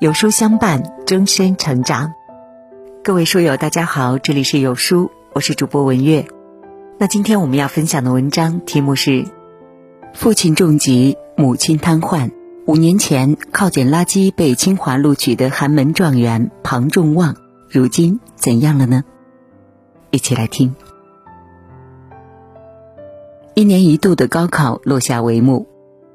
[0.00, 2.14] 有书相伴，终身成长。
[3.04, 6.26] 各位书友，大家好，这里是有书，我是主播文月。
[6.96, 9.26] 那今天我们要分享的文章题目是：
[10.14, 12.30] 父亲重疾，母亲瘫痪。
[12.66, 17.36] 五年前靠捡垃圾被清华录取的寒门状元庞众望，
[17.68, 19.04] 如今怎样了呢？
[20.10, 20.74] 一起来听。
[23.52, 25.68] 一年一度的高考落下帷幕。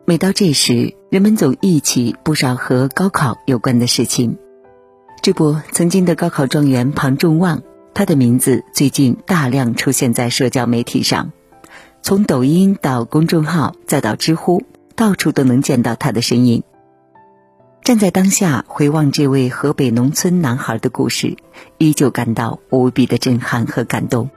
[0.07, 4.37] 每到这时，人们总忆起不少和高考有关的事情。
[5.21, 11.31] 这不，曾经的高考状元庞众望，他的名字最近大量出现在社交媒体上，
[12.01, 14.63] 从抖音到公众号，再到知乎，
[14.97, 16.63] 到处都能见到他的身影。
[17.81, 21.37] 站在当下回望这位河北农村男孩的故事，
[21.77, 24.29] 依旧感到无比的震撼和感动。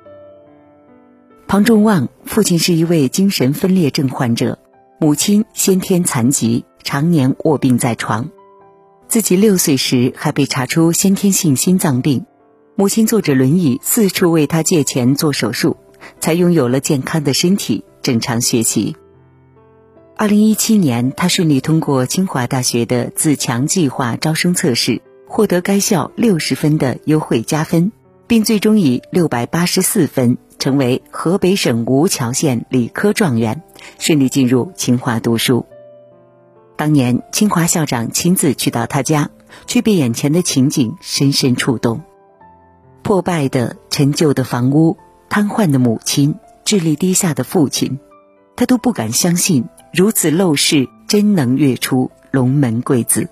[1.49, 4.61] 庞众望父亲是一位精神分裂症患者。
[5.01, 8.31] 母亲先天残疾，常年卧病在床。
[9.09, 12.27] 自己六岁时还被查出先天性心脏病，
[12.75, 15.77] 母亲坐着轮椅四处为他借钱做手术，
[16.21, 18.97] 才拥有了健康的身体，正常学习。
[20.17, 27.93] 二零一七年，他顺利通过清华大学的自强计划招生测试，获得该校六十分的优惠加分，
[28.27, 30.39] 并最终以六百八十四分。
[30.59, 33.63] 成为河北省吴桥县理科状元，
[34.01, 35.67] 顺利进入清华读书。
[36.79, 39.29] 当年清华校长亲自去到他家，
[39.67, 42.01] 却被眼前的情景深深触动：
[43.03, 44.97] 破败的、陈旧的房屋，
[45.29, 47.99] 瘫痪的母亲，智力低下的父亲，
[48.57, 53.29] 他都不敢相信如此陋室真能跃出龙门贵子。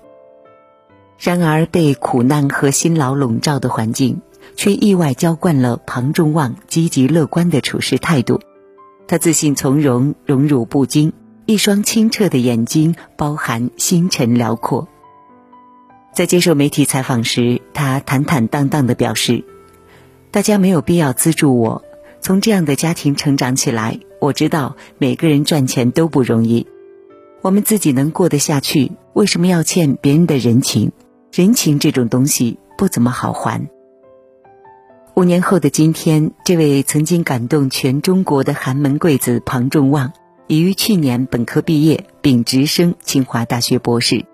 [1.17, 4.21] 然而，被苦难和辛劳笼罩的环境。
[4.55, 8.39] 却意外浇灌了庞众望积极乐观的处事态度。
[9.07, 11.13] 他自信从容，荣辱不惊，
[11.49, 14.89] 一双清澈的眼睛包含星辰辽阔。
[16.13, 19.45] 在接受媒体采访时，他坦坦荡荡的表示
[20.29, 21.85] ：“大家没有必要资助我。
[22.19, 26.67] 从这样的家庭成长起来，我知道每个人赚钱都不容易。
[27.41, 30.91] 我们自己能过得下去，为什么要欠别人的人情？
[31.31, 33.69] 人情这种东西不怎么好还。”
[35.15, 40.11] 五年后的今天，这位曾经感动全中国的寒门贵子庞众望，
[40.47, 44.25] 已于去年本科毕业，并直升清华大学博士。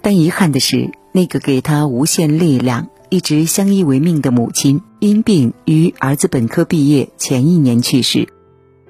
[0.00, 8.28] 但遗憾的是，那个给他无限力量、一直相依为命的母亲，因病于儿子本科毕业前一年去世。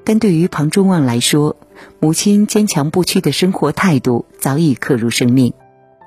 [0.05, 1.57] 但对于庞中旺来说，
[2.01, 5.53] 母亲坚强不屈的生活态度早已刻入生命。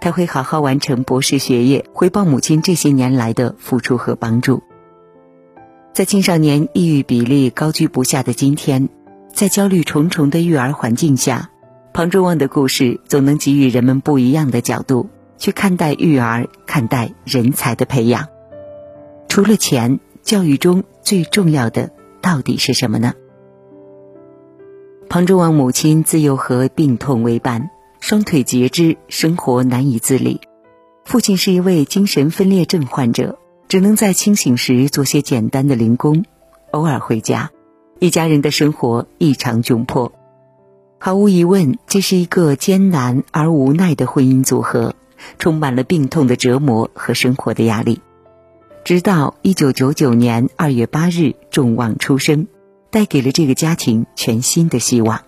[0.02, 4.62] 他会好好完成博士学业，回报母亲这些年来的付出和帮助。
[5.94, 8.90] 在青少年抑郁比例高居不下的今天，
[9.36, 11.50] 在焦虑重重的育儿环境下，
[11.92, 18.30] 庞中旺的故事总能给予人们不一样的角度去看待育儿、看待人才的培养。
[19.28, 21.92] 除了钱，教育中最重要的
[22.22, 23.14] 到底是什么呢？
[25.10, 27.70] 庞中旺母亲自幼和病痛为伴。
[28.00, 30.40] 双腿截肢，生活难以自理。
[31.04, 33.38] 父亲是一位精神分裂症患者，
[33.68, 36.24] 只能在清醒时做些简单的零工，
[36.72, 37.52] 偶尔回家。
[38.00, 40.12] 一家人的生活异常窘迫。
[41.00, 44.96] 毫无疑问，这是一个艰难而无奈的婚姻组合，
[45.40, 48.02] 充满了病痛的折磨和生活的压力。
[48.84, 52.48] 直到一九九九年二月八日，众望出生，
[52.90, 55.22] 带给了这个家庭全新的希望。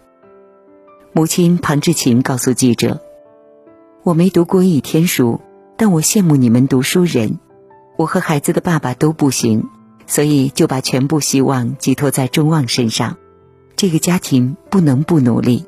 [1.14, 3.02] 母亲庞志琴告诉记者
[4.04, 5.40] ：“我没读过一天书，
[5.76, 7.40] 但我羡慕你们读书人。
[7.98, 9.70] 我和孩子的爸爸都不行，
[10.08, 13.18] 所以就把全部希望寄托在钟望身上。
[13.76, 15.66] 这个家庭不能不努力。”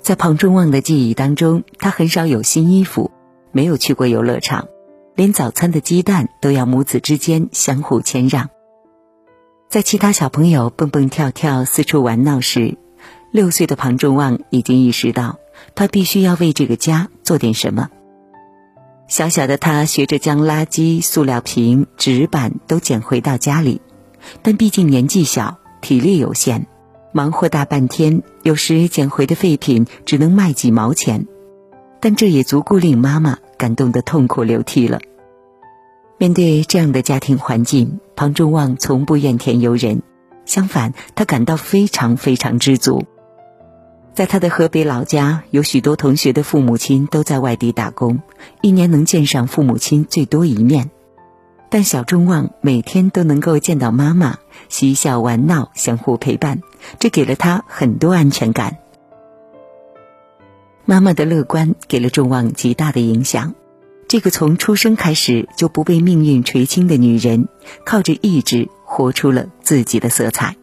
[0.00, 3.10] 在庞众望的记忆当中，他很少有新衣服，
[3.50, 4.68] 没有去过游乐场，
[5.16, 8.48] 连早餐的鸡蛋都要母子之间相互谦让。
[9.68, 12.78] 在其他小朋友蹦蹦跳跳、四处玩闹时，
[13.32, 15.40] 六岁的庞众望已经意识到，
[15.74, 17.90] 他必须要为这个家做点什么。
[19.08, 23.80] 小小的他学着将垃圾、塑料瓶、纸板都捡回到家里，
[24.42, 26.66] 但毕竟年纪小，体力有限，
[27.12, 31.26] 忙活大半天，有时捡回的废品只能卖几毛钱，
[32.00, 35.00] 但这也足够令妈妈感动得痛哭流涕了。
[36.18, 40.02] 面对这样的家庭环境，庞众望从不怨天尤人，
[40.46, 43.04] 相反，他感到非常非常知足。
[44.16, 48.22] 在他的河北老家，有许多同学的父母亲都在外地打工，
[48.62, 50.90] 一年能见上父母亲最多一面。
[51.68, 54.38] 但小众望每天都能够见到妈妈，
[54.70, 56.62] 嬉笑玩闹，相互陪伴，
[56.98, 58.78] 这给了他很多安全感。
[60.86, 63.54] 妈妈的乐观给了众望极大的影响。
[64.08, 67.48] 这个从出生开始就不被命运垂青的女人，
[67.84, 70.56] 靠着意志活出了自己的色彩。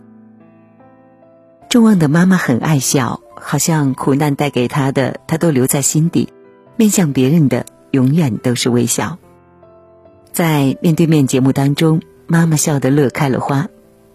[1.69, 6.29] 众望的妈妈很爱笑，好像苦难带给他的，他都留在心底，
[6.77, 9.19] 面向别人的永远都是微笑。
[10.31, 13.67] 在面对面节目当中，妈妈笑得乐开了花。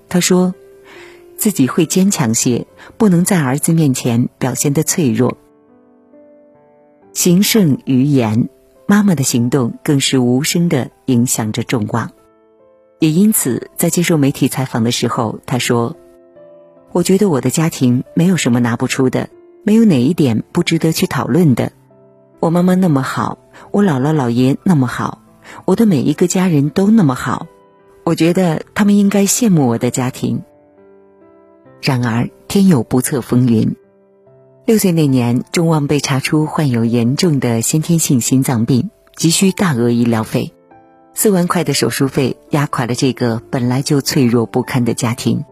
[0.09, 0.55] 她说，
[1.37, 2.67] 自己会坚强些，
[2.97, 5.37] 不能在儿子面前表现的脆弱。
[7.13, 8.49] 行胜于言。
[8.91, 12.11] 妈妈的行动更是无声的影响着众望，
[13.01, 15.95] 也因此，在接受媒体采访的时候，他说
[16.93, 19.29] ：“我觉得我的家庭没有什么拿不出的，
[19.64, 21.73] 没有哪一点不值得去讨论的。
[22.40, 23.38] 我妈妈那么好，
[23.70, 25.23] 我姥姥姥爷那么好，
[25.64, 27.46] 我的每一个家人都那么好，
[28.05, 30.43] 我觉得他们应该羡慕我的家庭。
[31.82, 33.76] 然而，天有不测风云。”
[34.67, 40.52] 六岁那年，众望被查出患有严重的先天性心脏病，急需大额医疗费，
[41.14, 45.44] 四万块的手术费压垮了这个本来就脆弱不堪的家庭。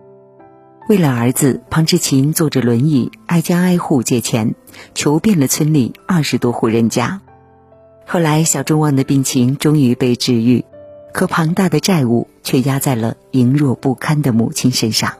[0.88, 4.54] 为了儿子，庞志勤坐着轮椅，挨家挨户借钱，
[4.94, 7.20] 求遍了村里二十多户人家。
[8.06, 10.64] 后来，小众望的病情终于被治愈，
[11.12, 15.14] 可庞大的债务却压在了羸弱不堪的母亲身上。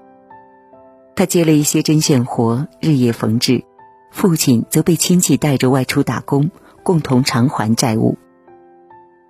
[1.16, 3.64] 他接了一些针线活，日夜缝制。
[4.12, 6.52] 父亲则被亲戚带着外出打工，
[6.84, 8.16] 共同偿还债务。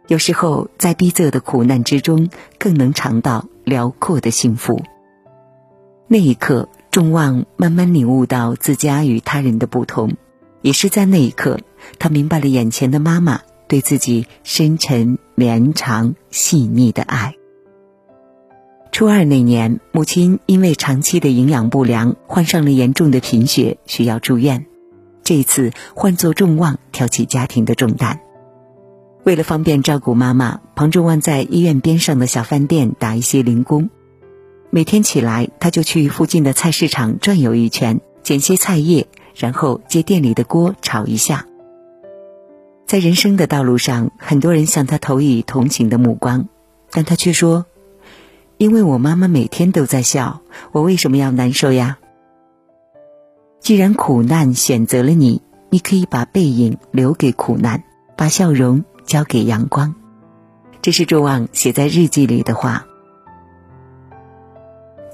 [0.06, 2.28] 有时候，在逼仄的苦难之中，
[2.58, 4.82] 更能尝到辽阔的幸福。
[6.08, 10.12] 那一刻，众望慢慢领悟到自家与他人的不同，
[10.62, 11.58] 也是在那一刻，
[11.98, 17.34] 他明白了眼前的妈妈对自己深沉、绵长、细腻的爱。
[18.92, 24.66] 初二那年，母亲因为长期的营养不良，患上了严重的贫血，需要住院。
[25.24, 28.20] 这一次换作众望挑起家庭的重担。
[29.24, 33.90] 为了方便照顾妈妈，庞众望在医院边上的小饭店打一些零工。
[34.70, 41.46] 每天起来，他就去附近的菜市场转悠一圈，捡些菜叶，然后接店里的锅炒一下。
[42.86, 46.48] 在人生的道路上，很多人向他投以同情的目光，
[46.90, 47.66] 但他却说
[48.58, 50.42] ：“因为我妈妈每天都在笑，
[50.72, 51.98] 我为什么要难受呀？”
[53.60, 57.82] 既然苦难选择了你，你可以把背影留给苦难，
[58.16, 59.94] 把笑容交给阳光。
[60.82, 62.86] 这是周望写在日记里的话。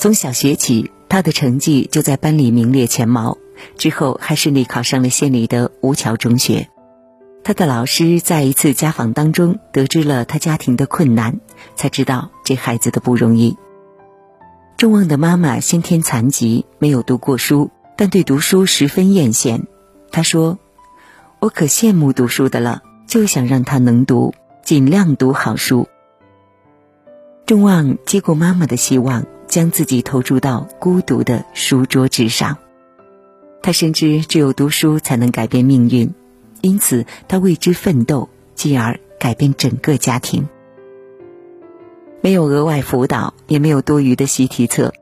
[0.02, 3.38] 从小学起，他的成绩就在班里名列前茅，
[3.78, 6.68] 之后还顺利考上了县里的吴桥中学。
[7.44, 11.38] 他的老师在一次家访当中得知了他家庭的困难，
[11.76, 13.56] 才知道这孩子的不容易。
[14.76, 17.70] 众望的妈妈先天残疾，没有读过书。
[17.96, 19.60] 但对读书十分艳羡，
[20.10, 20.58] 他说
[21.38, 24.34] ：“我可羡慕读书的了，就想让他能读，
[24.64, 25.86] 尽量读好书。”
[27.46, 32.56] 众望接过妈妈的希望，将自己投注到孤独的书桌之上。
[33.60, 36.14] 他深知只有读书才能改变命运，
[36.62, 40.48] 因此他为之奋斗，继而改变整个家庭。
[42.22, 44.94] 没有额外辅导，也没有多余的习题册。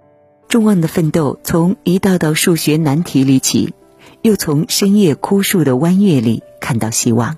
[0.48, 3.72] 众望的奋斗从一道道数学难题里起，
[4.20, 7.36] 又从深夜枯树的弯月里看到希望。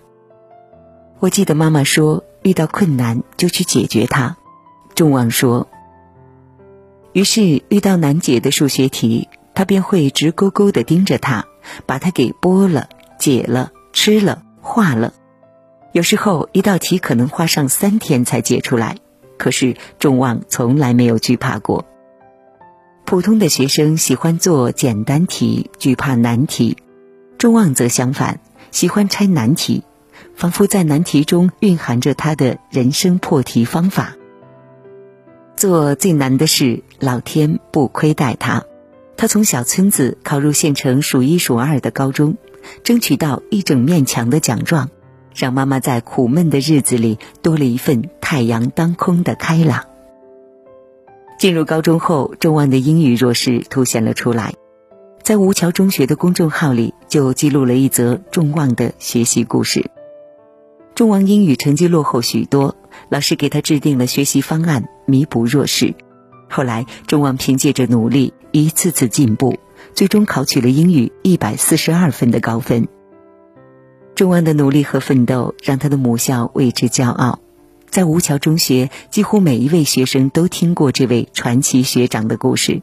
[1.19, 4.39] 我记得妈妈说，遇到困难就去解决它。
[4.95, 5.69] 众望说，
[7.13, 11.45] 于是遇到难解的数学题，他便会直勾勾地盯着它，
[11.85, 12.89] 把它给剥了、
[13.19, 15.13] 解了、吃了、化了。
[15.93, 18.97] 有时候一道题可能花上三天才解出来，
[19.37, 21.85] 可是众望从来没有惧怕过。
[23.05, 26.77] 普通的学生喜欢做简单题，惧怕难题；
[27.37, 28.41] 众望则相反，
[28.71, 29.83] 喜欢拆难题，
[30.35, 34.17] 仿佛在难题中蕴含着他的人生破题方法。
[35.63, 38.65] 做最难的事，老天不亏待他。
[39.17, 42.37] 他从小村子考入县城数一数二的高中，
[42.83, 44.91] 争取到一整面墙的奖状，
[45.37, 49.85] 让妈妈在苦闷的日子里多了一份太阳当空的开朗。
[51.39, 54.55] 进入高中后，众望的英语弱势凸显了出来，
[55.23, 59.93] 在吴桥中学的公众号里就记录了一则众望的学习故事。
[60.97, 62.75] 众望英语成绩落后许多，
[63.09, 65.95] 老师给他制定了学习方案弥补弱势。
[66.49, 69.59] 后来，众望凭借着努力，一次次进步，
[69.95, 72.89] 最终考取了英语一百四十二分的高分。
[74.15, 77.41] 众望的努力和奋斗让他的母校为之骄傲。
[77.89, 82.83] 在吴桥中学，几乎每一位学生都听过这位传奇学长的故事。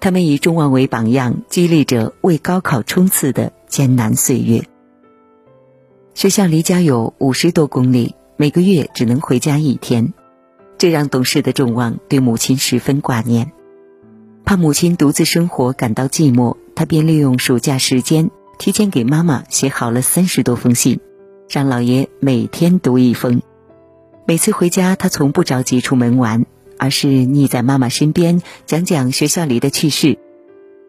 [0.00, 4.64] 他们以众望为榜样，激励着为高考冲刺的艰难岁月。
[6.14, 10.12] 学校离家有五十多公里，每个月只能回家一天，
[10.76, 13.50] 这让懂事的众望对母亲十分挂念。
[14.44, 21.00] 怕母亲独自生活感到寂寞，他便利用暑假时间，提前给妈妈写好了三十多封信，
[21.48, 23.40] 让老爷每天读一封。
[24.26, 26.44] 每次回家，他从不着急出门玩，
[26.78, 30.18] 而是腻在妈妈身边，讲讲学校里的趣事。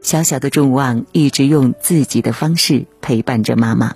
[0.02, 3.96] 小小的众望一直用自己的方式陪伴着妈妈。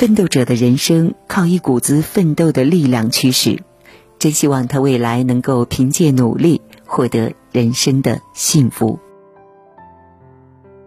[0.00, 3.62] 奋斗者的人生靠一股子奋斗的力量驱使，
[4.18, 8.98] 真希望他未来能够凭借努力获得人生的幸福。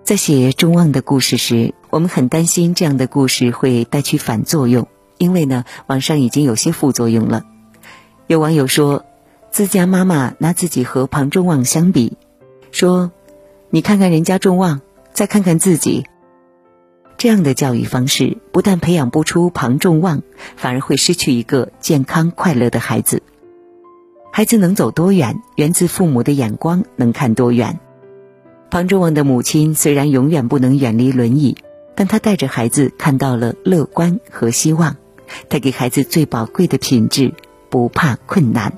[0.04, 4.88] 在写众望的故事时，我们很担心这样的故事会带去反作用，
[5.20, 7.44] 因为呢，网上已经有些副作用了。
[8.26, 9.06] 有网友说，
[9.52, 12.18] 自家妈妈拿自己和庞众望相比，
[12.72, 13.12] 说。
[13.70, 14.82] 你看看人家众望，
[15.14, 16.08] 再看看自己。
[17.24, 20.24] 这样的教育方式不但培养不出庞众望，
[20.58, 23.24] 反而会失去一个健康快乐的孩子。
[24.30, 27.80] 孩子能走多远，源自父母的眼光能看多远。
[28.70, 31.56] 庞众望的母亲虽然永远不能远离轮椅，
[31.96, 34.98] 但她带着孩子看到了乐观和希望。
[35.48, 37.34] 她给孩子最宝贵的品质：
[37.70, 38.74] 不怕困难。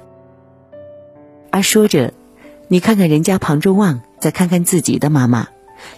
[1.50, 2.14] 而说着，
[2.68, 4.02] 你看看人家庞众望。
[4.20, 5.48] 再看看自己的妈妈，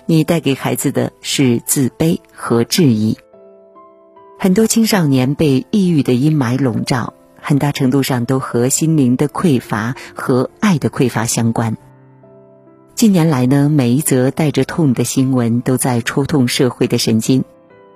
[0.06, 3.18] 你带给孩子的是自卑和质疑。
[4.40, 11.78] 很多青少年被抑郁的阴霾笼罩，很大程度上都和心灵的匮乏和爱的匮乏相关。
[12.94, 17.44] 近年来呢，每一则带着痛的新闻都在戳痛社会的神经。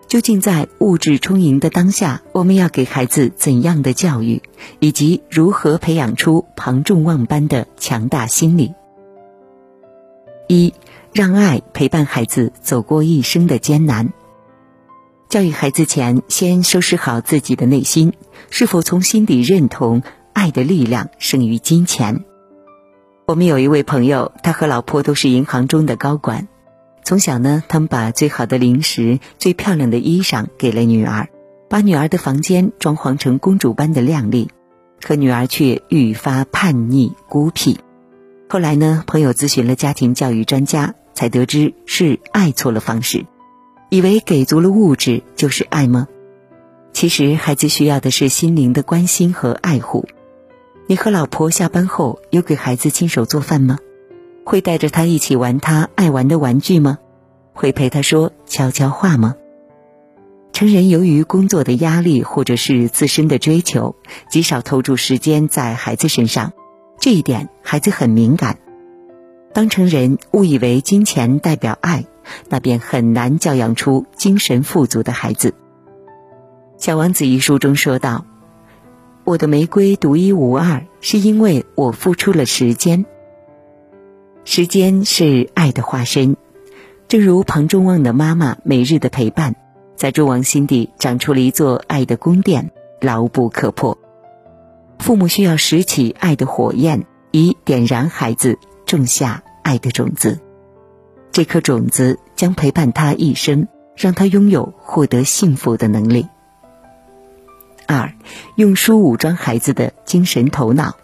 [0.07, 4.41] 究竟在物质充盈的当下，我们要给孩子怎样的教育，
[4.79, 8.73] 以及如何培养出庞众望般的强大心理？
[10.47, 10.73] 一，
[11.13, 14.13] 让爱陪伴孩子走过一生的艰难。
[15.27, 18.13] 教育孩子前，先收拾好自己的内心，
[18.49, 20.03] 是否从心底认同
[20.33, 22.23] 爱的力量胜于金钱？
[23.25, 26.47] 我们有一位朋友，他和老婆都是银行中的高管。
[27.03, 31.29] 从小呢，他们把最好的零食、最漂亮的衣裳给了女儿，
[31.69, 34.49] 把女儿的房间装潢成公主般的靓丽，
[35.01, 37.79] 可女儿却愈发叛逆孤僻。
[38.49, 39.03] 后来呢？
[39.07, 43.25] 朋友咨询了家庭教育专家，才得知是爱错了方式，
[43.89, 46.07] 以为给足了物质就是爱吗？
[46.93, 50.05] 其实孩子需要的是心灵的关心和爱护。
[50.87, 53.77] 你和老婆下班后有给孩子亲手做饭吗？
[54.45, 56.97] 会带着他一起玩他爱玩的玩具吗？
[57.53, 59.35] 会陪他说悄悄话吗？
[60.51, 63.95] 成人由于工作的压力或者是自身的追求，
[64.29, 66.51] 极少投注时间在孩子身上。
[66.99, 68.57] 这一点孩子很敏感。
[69.53, 72.05] 当成人误以为金钱代表爱，
[72.49, 75.49] 那便很难教养出精神富足的孩子。
[76.77, 78.25] 《小王子》一书中说道
[79.23, 83.05] ：“我的玫瑰独一无二，是因为我付出了时间。
[84.45, 86.35] 时间是爱的化身，
[87.07, 89.55] 正如庞中望的妈妈每日的陪伴，
[89.95, 93.97] 在众望心底长出了一座爱的宫殿，牢不可破。”
[94.97, 98.57] 父母需要拾起爱的火焰，以点燃孩子
[98.91, 100.39] 种下爱的种子。
[101.31, 106.27] 这颗种子将陪伴他一生，让他拥有获得幸福的能力。
[107.87, 108.13] 二，
[108.55, 110.97] 用书武装孩子的精神头脑。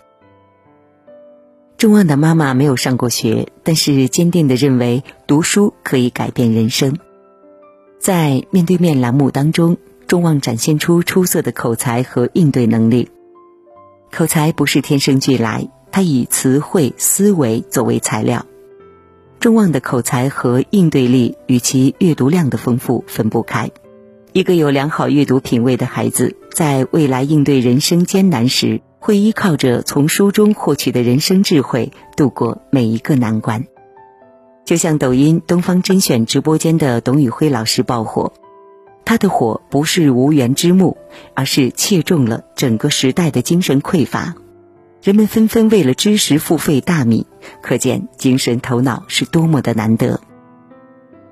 [1.77, 6.98] 众望的妈妈没有上过学，但是坚定的认为读书可以改变人生。
[8.00, 9.77] 在面对面栏目当中，
[10.08, 13.10] 众望展现出出色的口才和应对能力。
[14.12, 18.46] 口才不是天生俱来，他以词汇、思维作为材料。
[19.39, 23.72] 众望的口才和应对力与其阅读量的丰富分不开。
[24.32, 33.66] 一个有良好阅读品味的孩子，在未来应对人生艰难时，会依靠着从书中获取的人生智慧，度过每一个难关。
[34.66, 38.34] 就像抖音东方甄选直播间的董宇辉老师爆火。
[39.04, 40.96] 他的火不是无缘之木，
[41.34, 44.36] 而是切中了整个时代的精神匮乏。
[45.08, 47.26] 人们纷纷为了知识付费大米，
[47.62, 50.20] 可见精神头脑是多么的难得。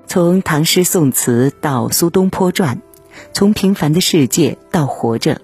[0.06, 2.80] 从唐诗宋词到苏东坡传，
[3.34, 5.42] 从平凡的世界到活着，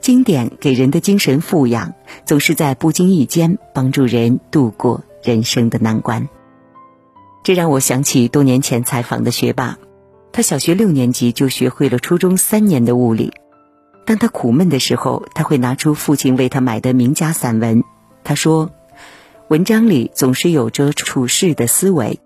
[0.00, 1.94] 经典给人的精神富养，
[2.24, 6.28] 总是在不经意间帮助人度过人生的难关。
[7.42, 9.76] 这让我想起多年前采访的学霸。
[10.30, 13.32] 他小学六年级就学会了初中三年的物理。
[14.06, 17.82] 当他苦闷的时候，他会拿出父亲为他买的名家散文。
[18.24, 18.70] 他说
[19.50, 22.20] ：“文章里总是有着处世的思维。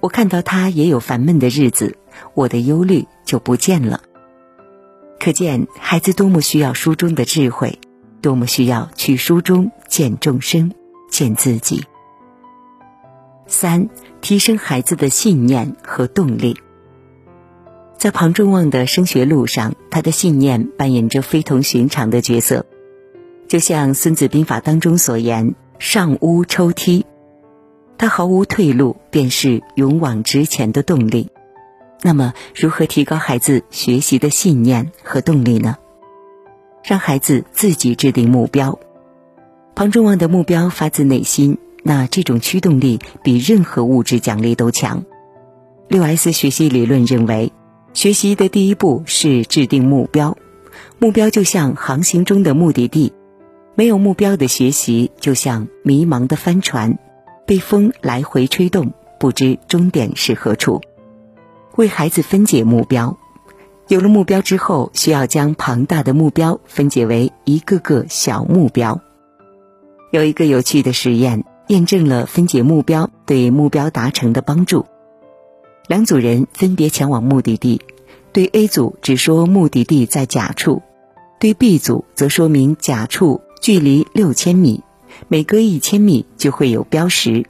[0.00, 1.96] 我看到他也有烦闷的日子，
[2.34, 4.02] 我的忧虑就不见了。”
[5.18, 7.78] 可见孩子多么需要书中的智慧，
[8.20, 10.72] 多么需要去书中见众生、
[11.10, 11.84] 见自己。
[13.46, 13.88] 三、
[14.20, 16.58] 提升孩子的信念和动力。
[18.04, 22.66] 在庞众望的升学路上，他的信念扮演着非同寻常的角色。
[23.48, 27.06] 就像《孙子兵法》当中所言：“上屋抽梯”，
[27.96, 31.30] 他毫无退路，便是勇往直前的动力。
[32.02, 35.78] 那么，如何提高孩子学习的信念和动力呢？
[36.82, 38.78] 让孩子自己制定目标。
[39.74, 45.06] 庞众望的目标发自内心，那这种驱动力比任何物质奖励都强。
[45.88, 47.50] 六 S 学习理论认为。
[47.94, 50.36] 学习的第一步是制定目标，
[50.98, 53.12] 目标就像航行中的目的地，
[53.76, 56.98] 没有目标的学习就像迷茫的帆船，
[57.46, 60.80] 被风来回吹动，不知终点是何处。
[61.76, 63.16] 为孩子分解目标，
[63.86, 69.00] 有了目标之后，需要将庞大的目标分解为一个个小目标。
[70.10, 74.84] 有一个有趣的实验，验证了分解目标对目标达成的帮助。
[75.86, 77.82] 两组人分别前往目的地，
[78.32, 80.82] 对 A 组只说目的地在甲处，
[81.38, 84.82] 对 B 组则说明甲处距离六千米，
[85.28, 87.44] 每隔一千米就会有标识。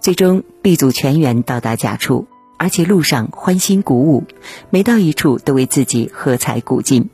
[0.00, 2.26] 最终，B 组全员到达甲处，
[2.58, 4.24] 而且路上欢欣鼓舞，
[4.70, 7.10] 每到一处都为自己喝彩鼓劲；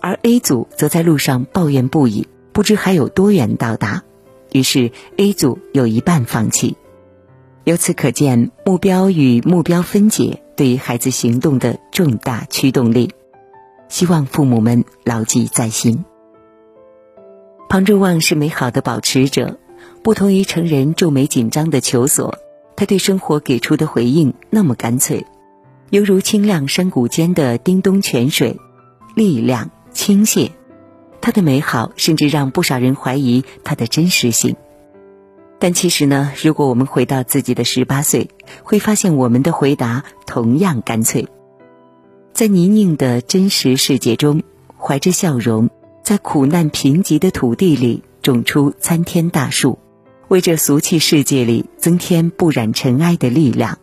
[0.00, 4.02] 而 A 组则在路上抱怨不已，不知还有多远到达，
[4.50, 6.76] 于是 A 组有一半放弃。
[7.64, 13.12] 由此可见，目标与目标分解对于孩子行动的重大驱动力。
[13.88, 16.04] 希望父母们牢记在心。
[17.70, 19.58] 庞众望是美好的保持者，
[20.02, 22.38] 不同于成人皱眉紧张的求索，
[22.76, 25.24] 他对生活给出的回应那么干脆，
[25.88, 28.58] 犹如清亮山谷间的叮咚泉水，
[29.14, 30.50] 力量倾泻。
[31.22, 34.54] 他的美好甚至让不少人怀疑他的真实性。
[35.64, 38.28] 但其实呢，如果我们回到自己的十八岁，
[38.64, 41.26] 会发现我们的回答同样干脆。
[42.34, 44.42] 在泥泞的真实世界中，
[44.76, 45.70] 怀着笑容，
[46.02, 49.78] 在苦难贫瘠的土地里种出参天大树，
[50.28, 53.78] 为这俗气世界里增添不染尘埃的力量。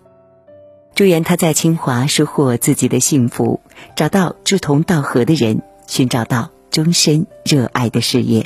[0.94, 3.60] 祝愿他在清华收获自己的幸福，
[3.96, 8.46] 找到志同道合的人，寻找到终身热爱的事业。